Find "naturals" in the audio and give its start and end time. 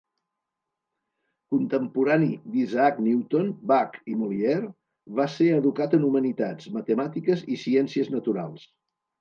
8.19-8.69